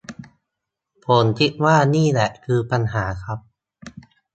[1.05, 3.39] ผมคิดว่านี่แหละคือปัญหาครับ